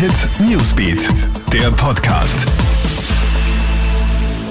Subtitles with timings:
[0.00, 1.10] Hit Newsbeat,
[1.52, 2.48] der Podcast.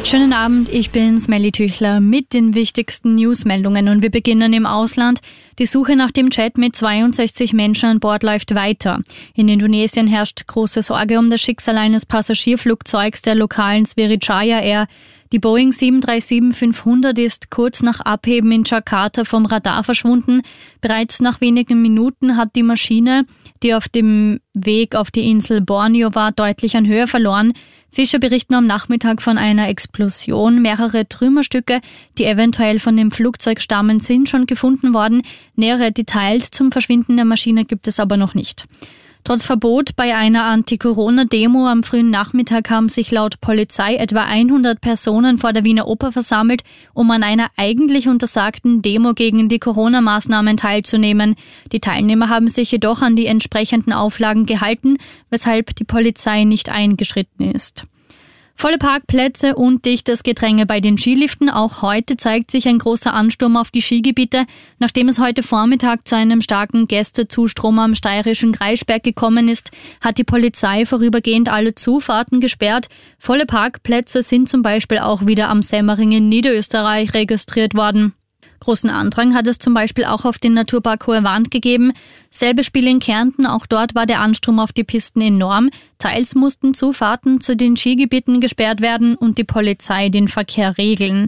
[0.03, 5.21] Schönen Abend, ich bin Smelly Tüchler mit den wichtigsten Newsmeldungen und wir beginnen im Ausland.
[5.57, 9.01] Die Suche nach dem Chat mit 62 Menschen an Bord läuft weiter.
[9.33, 14.87] In Indonesien herrscht große Sorge um das Schicksal eines Passagierflugzeugs der lokalen Sriwijaya Air.
[15.31, 20.41] Die Boeing 737-500 ist kurz nach Abheben in Jakarta vom Radar verschwunden.
[20.81, 23.25] Bereits nach wenigen Minuten hat die Maschine,
[23.61, 27.53] die auf dem Weg auf die Insel Borneo war, deutlich an Höhe verloren.
[27.91, 30.63] Fischer berichten am Nachmittag von einer Explosion.
[30.63, 31.81] Mehrere Trümmerstücke,
[32.17, 35.21] die eventuell von dem Flugzeug stammen, sind schon gefunden worden.
[35.55, 38.65] Nähere Details zum Verschwinden der Maschine gibt es aber noch nicht.
[39.29, 45.37] Trotz Verbot bei einer Anti-Corona-Demo am frühen Nachmittag haben sich laut Polizei etwa 100 Personen
[45.37, 46.63] vor der Wiener Oper versammelt,
[46.95, 51.35] um an einer eigentlich untersagten Demo gegen die Corona-Maßnahmen teilzunehmen.
[51.71, 54.97] Die Teilnehmer haben sich jedoch an die entsprechenden Auflagen gehalten,
[55.29, 57.85] weshalb die Polizei nicht eingeschritten ist.
[58.61, 61.49] Volle Parkplätze und dichtes Gedränge bei den Skiliften.
[61.49, 64.45] Auch heute zeigt sich ein großer Ansturm auf die Skigebiete.
[64.79, 69.71] Nachdem es heute Vormittag zu einem starken Gästezustrom am steirischen Kreisberg gekommen ist,
[70.01, 72.87] hat die Polizei vorübergehend alle Zufahrten gesperrt.
[73.17, 78.13] Volle Parkplätze sind zum Beispiel auch wieder am Semmering in Niederösterreich registriert worden.
[78.59, 81.93] Großen Andrang hat es zum Beispiel auch auf den Naturpark Hohe Wand gegeben.
[82.29, 85.69] Selbe Spiel in Kärnten, auch dort war der Anstrom auf die Pisten enorm.
[85.97, 91.27] Teils mussten Zufahrten zu den Skigebieten gesperrt werden und die Polizei den Verkehr regeln.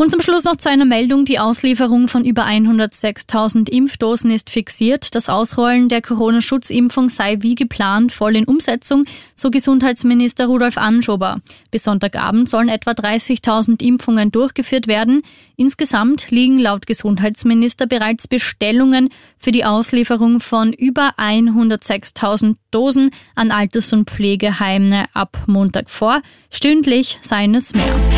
[0.00, 1.24] Und zum Schluss noch zu einer Meldung.
[1.24, 5.12] Die Auslieferung von über 106.000 Impfdosen ist fixiert.
[5.16, 11.40] Das Ausrollen der Corona-Schutzimpfung sei wie geplant voll in Umsetzung, so Gesundheitsminister Rudolf Anschober.
[11.72, 15.22] Bis Sonntagabend sollen etwa 30.000 Impfungen durchgeführt werden.
[15.56, 23.92] Insgesamt liegen laut Gesundheitsminister bereits Bestellungen für die Auslieferung von über 106.000 Dosen an Alters-
[23.92, 26.22] und Pflegeheime ab Montag vor.
[26.50, 28.17] Stündlich seien es mehr.